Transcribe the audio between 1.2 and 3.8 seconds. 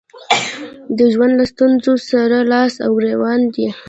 له ستونزو سره لاس او ګرېوان دي.